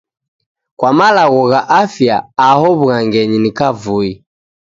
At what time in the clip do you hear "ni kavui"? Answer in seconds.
3.41-4.11